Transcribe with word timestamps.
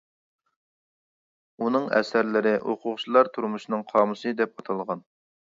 ئۇنىڭ 1.65 1.85
ئەسەرلىرى 1.99 2.53
«ئوقۇغۇچىلار 2.63 3.33
تۇرمۇشىنىڭ 3.37 3.87
قامۇسى» 3.93 4.37
دەپ 4.41 4.57
ئاتالغان. 4.65 5.09